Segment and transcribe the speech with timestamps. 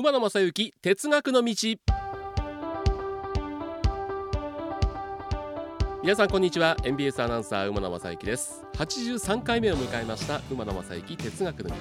[0.00, 1.54] 馬野正幸哲学の道。
[6.02, 6.74] 皆さんこんにちは。
[6.82, 8.64] NBS アナウンサー馬野正幸です。
[8.78, 11.74] 83回目を迎えました馬野正幸哲学の道。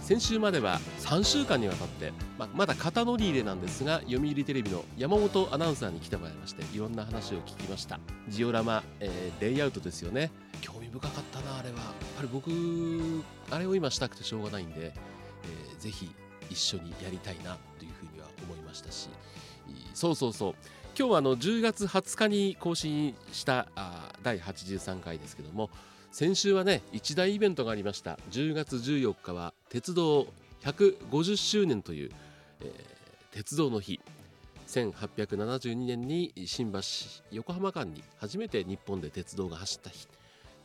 [0.00, 7.98] 先週までは3週間にわたって、ままだ肩乗り入れなんですが読売テレビの山本アナウンサーに来てもらいましていろんな話を聞きました。
[8.28, 10.30] ジオラマ、えー、レイアウトですよね。
[10.60, 11.78] 興味深かったなあれは。
[11.78, 11.84] やっ
[12.18, 12.52] ぱり僕
[13.50, 16.08] あれを今したくてしょうがないんで、えー、ぜひ
[16.50, 19.08] 一緒にやりたいなというふうには思いましたし
[19.94, 20.54] そうそうそう。
[20.98, 25.70] 今日はあの10月20日に更新したあ第83回ですけども
[26.10, 28.18] 先週はね一大イベントがありました。
[28.30, 30.26] 10月14日は鉄道
[30.62, 32.10] 150周年という、
[32.62, 34.00] えー、鉄道の日。
[34.68, 36.80] 1872年に新橋
[37.30, 40.12] 横浜間に初めて日本で鉄道が走った日と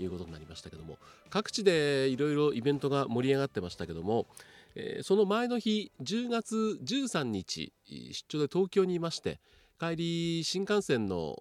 [0.03, 0.97] いうことになりましたけども
[1.29, 4.27] 各地でいろいろイベントが盛り上がってましたけども、
[4.75, 9.39] えー、その前の日10月13日出張で東京にいまして
[9.79, 11.35] 帰り新幹線の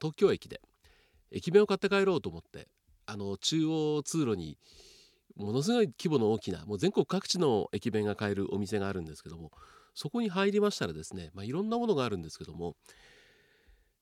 [0.00, 0.60] 東京駅で
[1.30, 2.68] 駅弁を買って帰ろうと思って
[3.06, 4.58] あの中央通路に
[5.36, 9.52] ものすごい規模の大きなもう全国各地の駅弁が買えるお店があるんですけども
[9.94, 12.74] そこに入りましたらですね、まあ、いろんなものがあるんですけども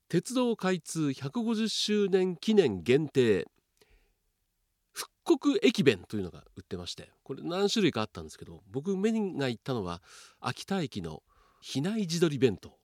[0.09, 3.47] 鉄道開通150周年記念限定
[5.25, 10.03] 刻駅弁というのが売ってましてこれ何種類かあったんですけど僕目が行ったのは
[10.41, 11.23] 秋田駅の
[11.61, 12.77] 比内地鶏弁当。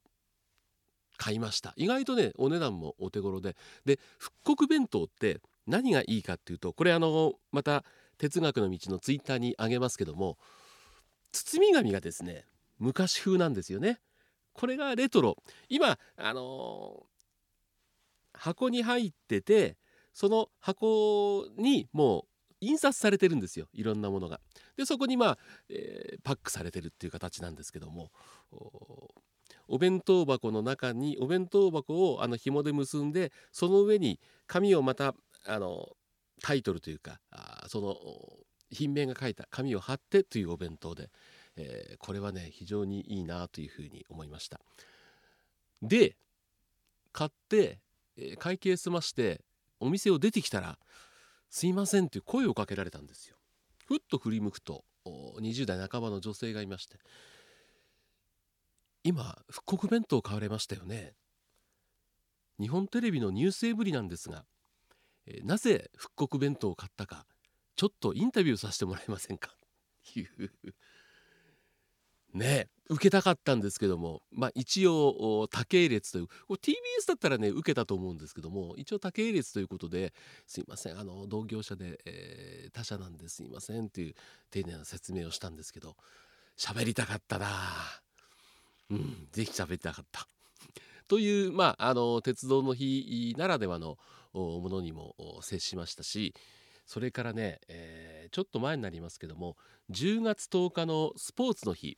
[1.18, 1.74] 買いました。
[1.76, 3.54] 意外とねお値段もお手頃で。
[3.84, 7.84] で復刻弁当って何がいいかっていうとこれあのまた
[8.16, 10.38] 哲学の道のツイッターにあげますけども
[11.32, 12.46] 包み紙がですね
[12.78, 14.00] 昔風なんですよね。
[14.54, 15.36] これがレトロ。
[15.68, 19.76] 今あのー、箱に入ってて
[20.14, 22.29] その箱にもう
[22.60, 24.40] 印刷されてるんですよいろんなものが。
[24.76, 25.38] でそこにまあ、
[25.68, 28.10] えー、パックされてるっていう形なんですけども
[29.68, 35.14] お弁当箱の中にお弁当箱をあの紐で結んでその上に紙をまた
[35.46, 35.88] あの
[36.42, 37.96] タイトルというかあその
[38.70, 41.10] 品名が書いた紙を貼ってというお弁当で、
[41.56, 44.60] えー、これはね非常にいいなというふうに思いました。
[45.82, 46.16] で
[47.12, 47.80] 買って、
[48.38, 49.40] 会計済まして
[49.80, 50.78] お店を出てきたら
[51.50, 53.36] 「すいません」という声をかけられたんですよ。
[53.86, 56.98] ふっと振り向くと20代半ばの女性がいまして
[59.02, 61.16] 今復刻弁当買われましたよね。
[62.58, 64.44] 日本テレビのニュースエブリなんですが、
[65.44, 67.26] なぜ復刻弁当を買ったか
[67.76, 69.56] ちょっとインタビューさせてもらえませんか？
[70.14, 70.26] いう。
[72.34, 80.12] ね受けたかったんですけどもまあ一応他系列という TBS だったらね受けたと思うんですけども一応他系列ということで
[80.46, 84.14] すいませんあの同業者で、えー、他社なんですいませんという
[84.50, 85.96] 丁寧な説明をしたんですけど
[86.58, 87.46] 喋りたかったな
[88.90, 90.26] うん、ぜひ喋りたかった。
[91.08, 93.98] という、まあ、あの鉄道の日ならではの
[94.32, 96.34] ものにも接しましたし
[96.86, 99.56] それからね、えー、ちょっと前になりますけども
[99.90, 101.96] 10月10日のスポーツの日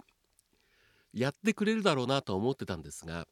[1.13, 3.27] やってくれるだろうなと思ってたんですが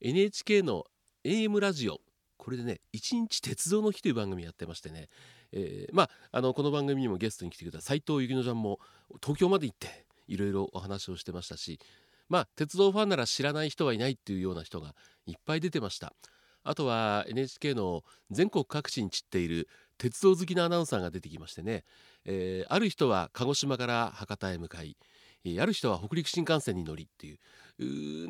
[0.00, 0.84] NHK の
[1.24, 2.00] AM ラジオ
[2.36, 5.08] これでね「一日鉄道の日」という番組やってましてね、
[5.52, 8.78] えー、まああのこの番組にもゲストに来てくれた斉藤幸乃ちゃんも
[9.22, 11.80] 東京まで行っていろいろお話をしてましたし
[12.28, 14.94] まあ鉄道ファンなら知らない人はいないっていうような人が
[15.26, 16.14] いっぱい出てました。
[16.66, 18.02] あとは NHK の
[18.32, 21.84] 全国各地に散っている鉄道好きなアナウンサーが出てきましてね、
[22.24, 24.96] えー、ある人は鹿児島から博多へ向かい
[25.60, 27.38] ある人は北陸新幹線に乗りっていう。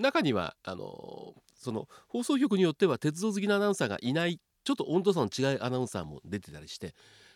[0.00, 6.94] 中にはあのその放送局によっては鉄道好きなアナウンサーがいないちょっと温度差の違いアナウンサーも出てたりして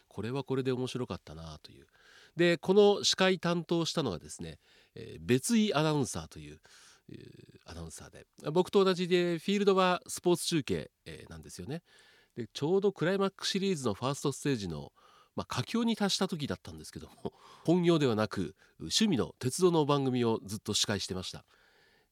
[0.09, 1.87] これはこれで面白かったなという。
[2.37, 4.59] でこの司会担当したのがですね
[4.95, 6.59] えー、別井アナウンサーという
[7.67, 8.27] アナウンサーで。
[8.53, 11.83] 僕と同じでフィールドはスポーツ中継、えー、なんですよね。
[12.37, 14.93] でちょうどクライマックスシリーズのファーストステージの
[15.37, 17.33] まあ、佳境に達した時だったんですけども
[17.65, 21.45] 本業ではなく趣味の鉄道の番組をずっと司会してました。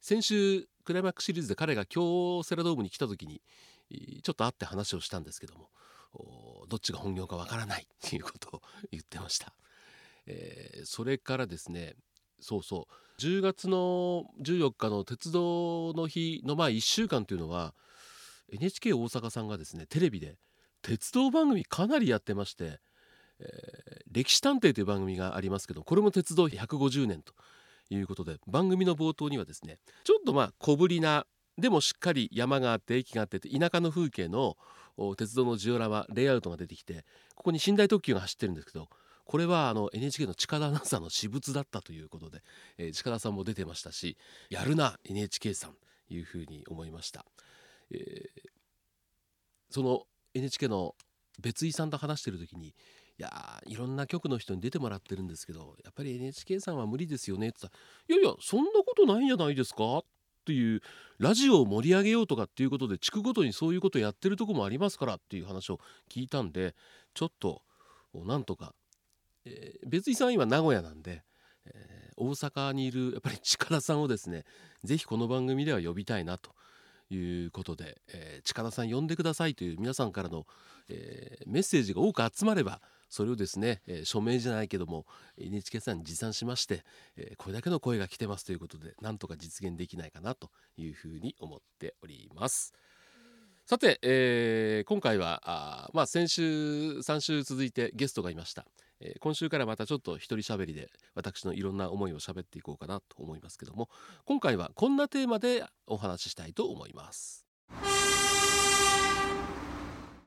[0.01, 3.43] 先週クライマックスシリーズで彼が京セラドームに来た時に
[4.23, 9.53] ちょっと会って話をしたんですけどもどっちが本業かわからない っていうことを言ってました、
[10.27, 11.97] えー、それからですね
[12.41, 17.75] そうそう10月の14日の鉄道の日の前1週間というのは
[18.51, 20.39] NHK 大阪さんがですねテレビで
[20.83, 22.81] 鉄道番組かなりやってまして、
[23.41, 27.33] えー、歴史探偵という番組がありますけどこれも鉄道150年と
[27.91, 31.27] いうことで番組の冒頭にはですねちょっとまあ小ぶりな
[31.57, 34.57] でもしっかり山があって駅があって田舎の風景の
[35.17, 37.05] 鉄道のジオラマレイアウトが出てきて
[37.35, 38.89] ここに寝台特急が走ってるんですけど
[39.25, 42.43] これはあの NHK の近田アナウンサーの私物だったということで、
[42.79, 44.17] えー、近田さんも出てましたし
[44.51, 45.75] やるな NHK さん
[46.11, 47.27] いうふうに思いました、
[47.91, 48.01] えー、
[49.71, 50.95] その NHK の
[51.41, 52.75] 別井さんと話してる時に
[53.19, 57.79] いやいろんな局の人に出てもらってるんですけどやっぱり NHK さんは無理ですよねって言った
[58.15, 60.05] ら「いやいやそんなことないんじゃないですか?」っ
[60.47, 60.81] ていう
[61.19, 66.75] ラジオを盛り上げようとかっていうことで地区ごとにそういうことをやってるとこもありますからっていう話を聞いたんで
[67.13, 67.63] ちょっと
[68.15, 68.75] なんとか、
[69.45, 71.23] えー、別井さん今名古屋なんで、
[71.67, 74.45] えー、大阪にいるやっぱり 近田さんをですね
[74.85, 76.55] 是非この番組では呼びたいなと
[77.11, 80.47] いうことで、えー、近田さん呼んでくださいという皆さんからの、
[80.89, 85.07] えー、メッセージが多く集まればそれをですね、えー、署名じゃないけども
[85.39, 86.85] NHK さんに持参しまして、
[87.17, 92.75] えー、これだけの声が来てますということでなんとか実現できないかなというふうに思っております。
[93.69, 96.43] さて、えー、今回はあ、まあ、先週
[97.01, 98.65] 3週続いてゲストがいました、
[98.99, 103.91] えー、今週からまたちょっと一人喋りで私のいろんな思いを喋っていこうかなと思いますけども
[104.25, 107.48] 今回はこんなテーマでお話ししたいと思います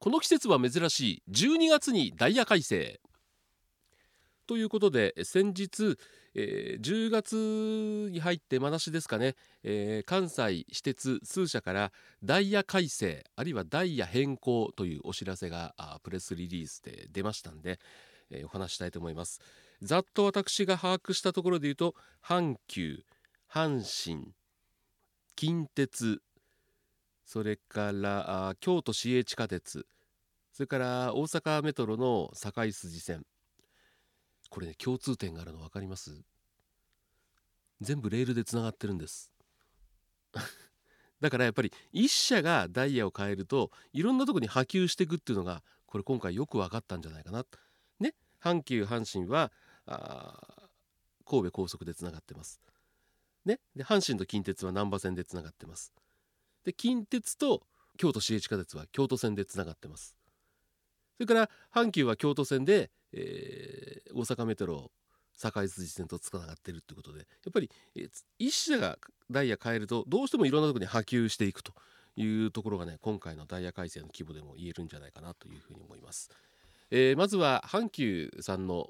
[0.01, 2.99] この季節は珍しい12月にダイヤ改正。
[4.47, 5.95] ということで先日、
[6.33, 11.91] えー、10月に入ってまなしですかね、えー、関西私鉄数社から
[12.23, 17.79] ダイヤ改正あるいはダイヤ変更というお知らせがプレスリリースで出ましたんで、
[18.31, 19.39] えー、お話したいと思います。
[19.83, 21.93] ざっと私が把握したところで言うと
[22.25, 23.03] 阪急
[23.47, 24.33] 阪神
[25.35, 26.23] 近鉄
[27.31, 29.87] それから京都市営地下鉄。
[30.51, 33.25] それから大阪メトロの堺筋線。
[34.49, 36.11] これね共通点があるの分かります？
[37.79, 39.31] 全部レールでつながってるんです。
[41.21, 47.45] だからやっぱり一社がダイヤを変えるといろんなとこに波及していくっていうのがこれ今回よく分かったんじゃないかな。
[48.01, 49.53] ね阪急阪神は
[51.25, 52.59] 神戸高速でつながってます。
[53.45, 55.93] ねで阪神と近鉄は難波線でつながってます。
[56.65, 57.63] で近鉄と
[57.97, 60.15] 京都市営地下鉄は京都線でつながってます
[61.17, 64.91] それから阪急は京都線で、えー、大阪メトロ
[65.37, 68.09] 堺筋線とつながってるってことでやっぱり、えー、
[68.39, 68.97] 一社が
[69.29, 71.73] ダイヤ変えるとどうしてもいろんなところに波及していくと
[72.15, 76.29] いうところがね今回のダイヤ改正の規模でも言えるんじゃないかなというふうに思います。
[76.93, 78.89] えー、まずは阪急さんの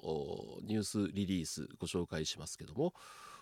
[0.63, 2.95] ニュースリリースご紹介しますけども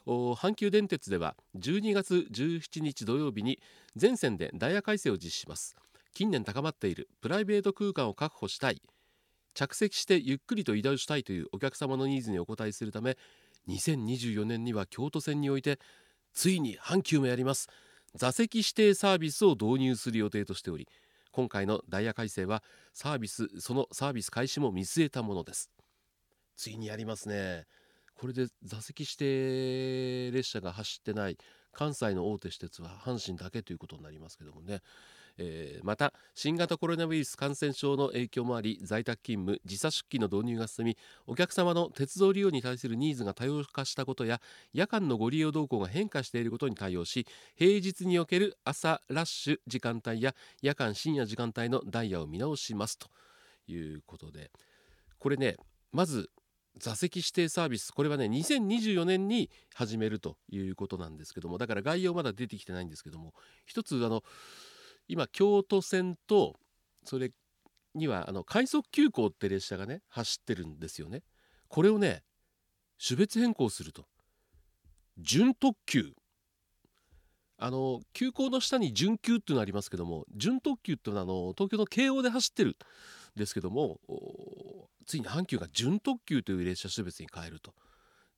[0.10, 3.60] 阪急電鉄では12月17日土曜日に
[3.96, 5.76] 全線でダイヤ改正を実施します。
[6.14, 8.82] 近年高まっているプライベート空間を確保したい。
[9.54, 13.18] 着席してゆっくりと移動したいというお客様のニーズにお応えするため
[13.68, 15.80] 2024年には京都線において
[16.34, 17.68] ついに阪急もやります。
[18.16, 20.88] 座席指定サービスを導入する予定としており
[21.32, 22.64] 今回のダイヤ改正は
[22.94, 25.70] サービスそのサービス開始も見据えたものです。
[26.56, 27.66] ついにやりますね。
[28.20, 31.38] これで座席指定列車が走ってない
[31.72, 34.82] 関西の大手私鉄は阪神だけということになりますけどもね、
[35.38, 44.42] えー、また新型コロナウイルス感染症の影響もあり在宅勤務時差出勤の導入が進みお客様の鉄道利用に対するニーズが多様化したことや
[44.74, 47.26] 夜間のご利用動向が変化していることに対応し
[47.56, 53.08] 平日における朝ラッシュ時間帯や夜間深夜時間帯のダイヤを見直しますと
[53.68, 54.52] いうことで。
[55.20, 55.58] これね
[55.92, 56.30] まず
[56.80, 63.34] 座席指定サービスこれはね2024年に始めるということなんですけどもだから概要まだ出てきてないんですけども
[63.66, 64.24] 一つあの
[65.08, 66.56] 今京都線と
[67.04, 67.32] それ
[67.96, 71.24] にはあの快速急行って列車がね走ってるんですよね。
[71.68, 72.24] これをね
[73.04, 74.06] 種別変更すると。
[75.18, 76.14] 準特急。
[77.62, 82.76] あの急行の下に準急っていうのありますけども準特急っていうのはあの東京の京王で走ってるん
[83.36, 84.00] ですけども
[85.10, 87.74] ついに阪急が準特急という列車種別に変えると。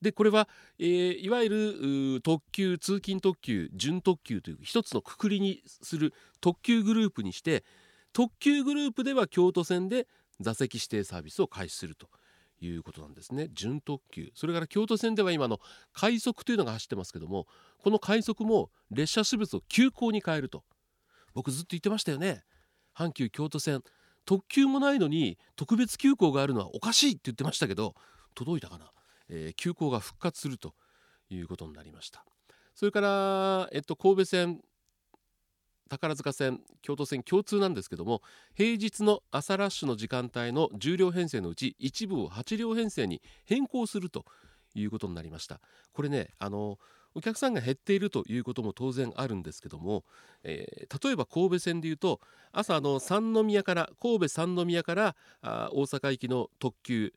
[0.00, 0.48] でこれは、
[0.80, 7.62] えー、いわゆる特急通勤特急準特急という一つのくくりにする特急グループにして
[8.12, 10.08] 特急グループでは京都線で
[10.40, 12.08] 座席指定サービスを開始すると
[12.60, 13.48] いうことなんですね。
[13.52, 14.30] 準特急。
[14.34, 15.60] それから京都線では今の
[15.92, 17.46] 快速というのが走ってますけども
[17.78, 20.64] この快速も列車種別を急行に変えると。
[21.34, 22.42] 僕ずっと言ってましたよね。
[22.96, 23.82] 阪急京都線
[24.24, 27.94] 特急もないのに特別急行があるのはおかしいって言ってましたけど
[28.34, 28.90] 届いたかな、
[29.28, 30.74] えー、急行が復活すると
[31.30, 32.24] いうことになりました。
[32.74, 34.60] それから、えっと、神戸線
[35.88, 38.22] 宝塚線京都線共通なんですけども
[38.54, 44.24] 平日の朝ラッシュの時間帯の10両編成のうち一部を8両編成に変更すると
[44.74, 45.60] いうことになりました。
[45.92, 46.78] これねあの
[47.14, 50.04] お客さんが減っているということも当然あるんですけども、
[50.44, 52.20] えー、例えば神戸線でいうと
[52.52, 57.12] 朝の三宮から神戸三宮からあ大阪行きの特急、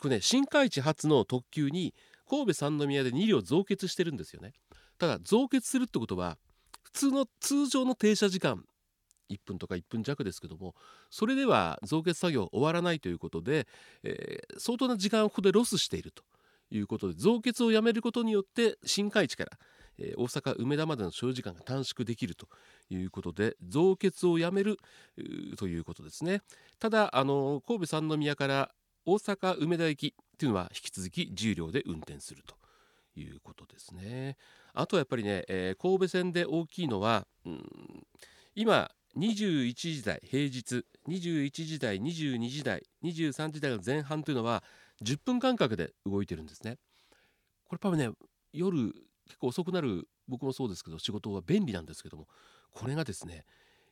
[0.00, 1.94] これね新海地発の特急に
[2.28, 4.52] 神戸三宮で2両増結してるんですよね。
[4.98, 6.38] ただ増結するってことは
[6.82, 8.64] 普通の通常の停車時間
[9.30, 10.74] 1分とか1分弱ですけども
[11.10, 13.66] それでは増結作業終わらないということで、
[14.02, 16.22] えー、相当な時間をここでロスしていると。
[16.70, 19.50] いうことで増結をやめることによって新海地から、
[19.98, 22.48] えー、大阪梅田までの所要時間が短縮できると
[22.90, 24.78] いうことで増結をやめる
[25.56, 26.42] ということですね。
[26.78, 28.70] ただあの神戸三宮から
[29.06, 32.56] 大阪梅田駅というのは引き続き10両で運転すると
[33.16, 34.36] いうことですね。
[34.72, 37.62] あとやっぱりね、えー、神戸線で大きいのは、うん、
[38.54, 44.64] 今21時台平日21時台22時台23時台の前半というのは
[45.02, 46.76] 10分間隔で動いてるんですね
[47.64, 48.10] これ多分ね
[48.52, 48.92] 夜
[49.26, 52.26] 結構遅くなる僕もそうですけど仕事は便利なんですけども
[52.72, 53.44] これがですね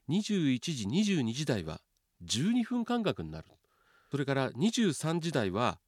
[0.09, 1.81] 21時22時台は
[2.25, 3.47] 12分間隔になる
[4.11, 5.79] それから23時台は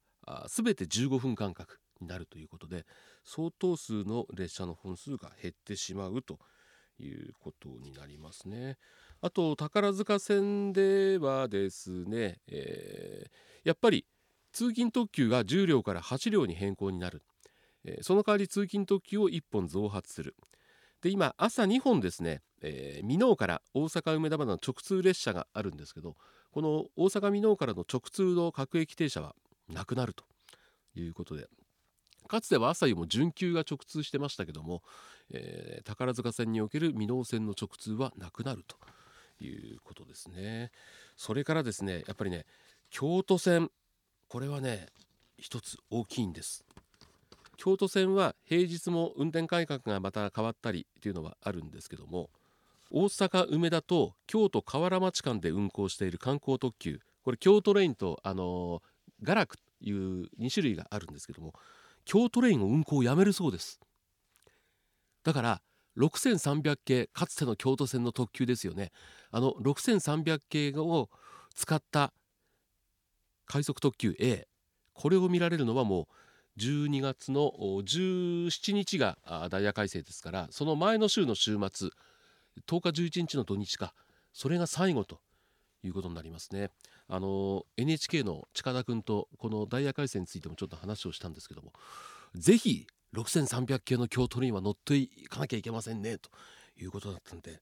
[0.47, 2.85] 全て15分間隔になるということで
[3.23, 6.39] 相当数の列車の本数が減ってしまうと
[6.99, 8.77] いうことになりますね。
[9.21, 14.05] あと宝塚線ではですね、えー、やっぱり
[14.55, 17.23] 通勤特急が10両から8両に変更になる、
[17.83, 20.33] えー、その代わり通勤特急を1本増発する。
[21.01, 26.15] で今朝2本ですね、えー、箕面から大阪梅田までの直通列車があるんですけど
[26.51, 29.35] この大阪箕面からの直通の各駅停車は
[29.67, 30.23] なくなると
[30.95, 31.47] いうことで。
[32.29, 34.83] かつては朝夕も準急が直通してましたけども、
[35.31, 38.77] えー、宝塚線における箕面線の直通はなくなると
[39.43, 40.71] いうことですね。
[41.17, 42.45] それからですねやっぱりね
[42.89, 43.69] 京都線
[44.27, 44.87] これはね
[45.37, 46.65] 一つ大きいんです。
[47.57, 52.29] 京都線は平日も運転改革がまた変わったりというのはあるんですけども
[52.91, 61.53] 大阪梅田と京都河原町間で運行している観光特急これ京都レインとあのー、ガラクという2種類があるんですけども
[62.03, 63.79] 京都レインを運行をやめるそうです。
[65.23, 65.61] だから
[65.97, 68.91] 6300系かつての京都線の特急ですよね。
[69.31, 71.09] あの6300系を
[71.55, 72.13] 使った
[73.45, 74.47] 快速特急 A
[74.93, 76.07] これを見られるのはも
[76.57, 79.17] う12月の17日が
[79.49, 81.89] ダイヤ改正ですからその前の週の週末
[82.67, 83.93] 10日11日の土日か
[84.33, 85.19] それが最後と
[85.83, 86.71] いうことになりますね。
[87.07, 91.71] あの NHK の近田君とこのダイヤ改正についてもちょっと話をしたんですけども
[92.33, 96.29] ぜひ6300系の京都には乗っていかなきゃいけませんねと
[96.77, 97.61] いうことだったんで、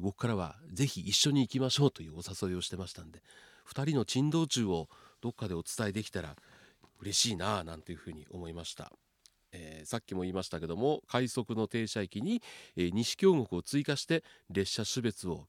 [0.00, 3.22] 僕からはぜひ一緒に行きましょうというお誘いをしてましたんで
[3.68, 4.88] 2人の珍道中を
[5.22, 6.36] どっかでお伝えできたら
[7.00, 8.92] 嬉しいなあなんていうふうに思いました。
[9.54, 12.42] えー、さっきも言いましたけども快速の停車駅に、
[12.74, 15.46] えー、西京極を追加して列車種別を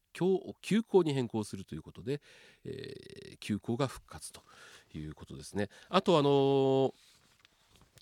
[0.62, 2.22] 急行に変更するということで、
[2.66, 4.42] えー、急行が復活と
[4.94, 5.70] いうことですね。
[5.90, 6.92] あとあのー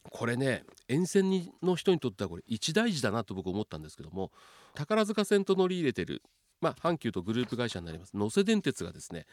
[0.10, 4.32] これね沿線にの人にとってはこれ一大事だなと僕思ったんですけども
[4.74, 6.24] 宝塚線と乗り入れてる、
[6.60, 9.28] まあ、阪急とグループ会社になります能勢電鉄がですね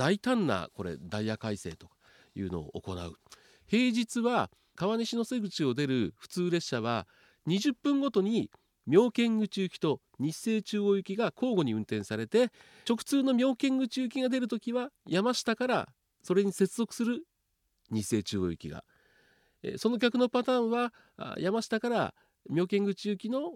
[0.00, 1.88] 大胆なこれダイヤ改正と
[2.34, 3.12] いうのを行う
[3.66, 7.06] 平日は川西の瀬口を出る普通列車は
[7.46, 8.50] 20分ごとに
[8.86, 12.50] 妙見口行きと日清中央行きが交互に運転されて
[12.88, 15.88] 直通の妙見口行きが出るときは山下から
[16.22, 17.24] それに接続する
[17.90, 18.84] 日清中央行きが
[19.76, 20.94] その逆のパターンは
[21.36, 22.14] 山下から
[22.48, 23.50] 妙見口行きの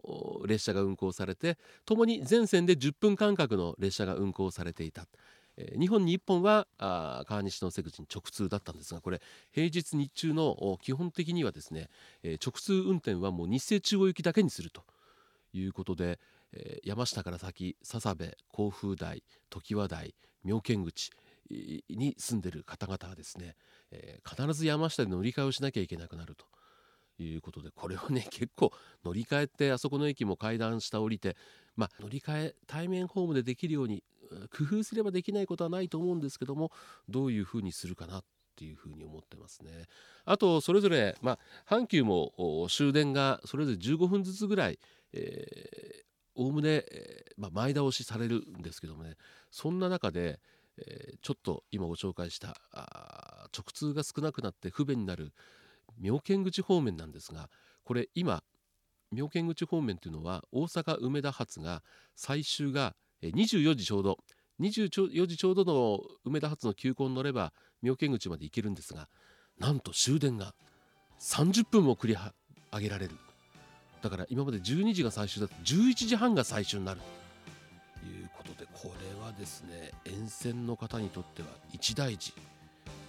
[0.46, 5.06] 列車が運行されてともに全線で10分間隔の列車が運行されていた。
[5.78, 9.20] 日本に1本は川西の瀬口に直通だったんですがこれ
[9.52, 11.88] 平日日中の基本的にはですね
[12.44, 14.82] 直通運転はもう日清中央行きだけにすると
[15.52, 16.18] いうことで
[16.82, 21.10] 山下から先笹部甲府台常盤台妙見口
[21.88, 23.54] に住んでる方々はですね
[23.94, 26.46] え、必ず山下で乗り換えをしなきゃいけなくなると
[27.22, 28.72] いうことでこれをね 結構
[29.04, 31.36] 乗り換えてあそこの駅も階段下降りて、
[31.76, 34.02] まあ、乗り換え対面ホームでできるように
[34.56, 36.70] 工夫すればできないことはないと思うんですけども
[37.08, 38.24] どういうふうにするかなっ
[38.56, 39.70] ていうふうに思ってますね。
[40.24, 41.38] あとそれぞれ、ま
[41.68, 44.78] あ、阪急も終電がそれぞれ15分ずつぐらい、
[45.12, 46.04] え
[46.36, 46.84] おおむね、
[47.36, 49.14] まあ、前倒しされるんですけどもね
[49.50, 50.40] そんな中で、
[50.78, 52.56] え、ちょっと今ご紹介した
[53.52, 55.32] 直通が少なくなって不便になる
[55.98, 57.50] 妙見口方面なんですが
[57.84, 58.42] これ今
[59.12, 61.82] 妙見口方面というのは大阪梅田発が
[62.16, 62.96] 最終が
[63.30, 64.18] 24時ちょうど。
[64.60, 67.52] 24時ちょうどの梅田発の急行に乗れば
[67.82, 69.08] 妙見口まで行けるんですが
[69.58, 70.54] なんと終電が
[71.20, 72.16] 30分も繰り
[72.72, 73.16] 上げられる。
[74.00, 77.00] だから今まで12時が最終だと11時半が最終になる。
[78.00, 82.32] ということでこれはですね沿線の方にとっては一大事。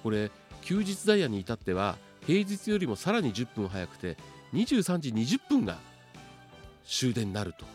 [0.02, 0.32] これ
[0.62, 4.18] 休日ダイヤに至っては平日よりもさらに10分早くて
[4.54, 5.78] 23時20分が
[6.86, 7.75] 終電になると。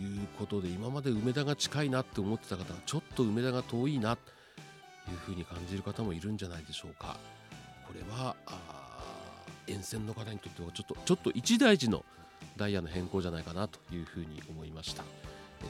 [0.00, 4.22] いうことで今まで梅田が近いなって思ってた方はちょっと梅田が遠いなと
[5.10, 7.16] いうふうに感じる方もいるんじゃないでしょうか。
[7.86, 8.34] これは
[9.66, 12.04] 沿線の方にとってはちょっとちょっと一大事の
[12.56, 15.04] ダイヤの変更じゃないかなというふうに思いました。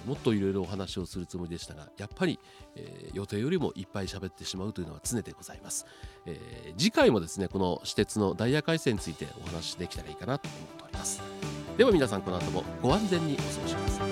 [0.07, 2.39] もっといろいろお話をするつもりでしたがやっぱり、
[2.77, 5.85] えー、予定よりもいっぱい喋ってしまうというのは常でございます、
[6.25, 11.21] えー、次回もですねこの私鉄のダイヤ改正についてお話しできたらいいかなと思っております。
[11.77, 14.12] では皆さんこの後もご安全にお過ごしください。